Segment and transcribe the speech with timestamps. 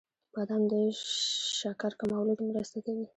[0.33, 0.73] •بادام د
[1.59, 3.05] شکر کمولو کې مرسته کوي.